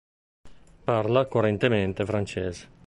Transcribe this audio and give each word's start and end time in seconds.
Parla 0.87 1.23
correntemente 1.33 2.05
francese. 2.11 2.63